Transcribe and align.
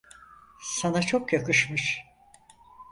Sana 0.59 1.01
çok 1.01 1.33
yakışmış. 1.33 2.05